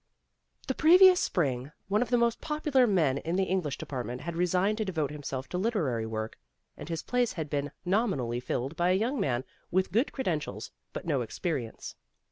The 0.65 0.73
previous 0.73 1.19
spring, 1.19 1.73
one 1.87 2.01
of 2.01 2.09
the 2.09 2.17
most 2.17 2.41
popular 2.41 2.87
men 2.87 3.19
in 3.19 3.35
the 3.35 3.43
English 3.43 3.77
department 3.77 4.21
had 4.21 4.35
resigned 4.35 4.79
to 4.79 4.83
devote 4.85 5.11
himself 5.11 5.47
to 5.49 5.59
literary 5.59 6.07
work, 6.07 6.39
and 6.75 6.89
his 6.89 7.03
place 7.03 7.33
had 7.33 7.51
been 7.51 7.69
nominally 7.85 8.39
filled 8.39 8.75
by 8.75 8.89
a 8.89 8.95
young 8.95 9.19
man 9.19 9.43
with 9.69 9.91
good 9.91 10.11
credentials 10.11 10.71
but 10.91 11.05
no 11.05 11.21
experience. 11.21 11.93